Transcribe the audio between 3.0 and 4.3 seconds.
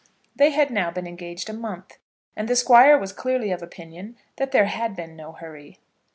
clearly of opinion